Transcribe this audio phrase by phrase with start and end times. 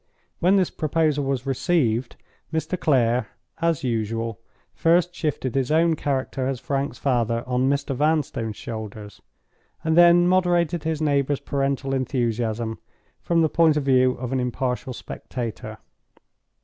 [0.39, 2.15] When this proposal was received,
[2.51, 2.75] Mr.
[2.75, 3.27] Clare,
[3.61, 4.39] as usual,
[4.73, 7.95] first shifted his own character as Frank's father on Mr.
[7.95, 12.79] Vanstone's shoulders—and then moderated his neighbor's parental enthusiasm
[13.21, 15.77] from the point of view of an impartial spectator.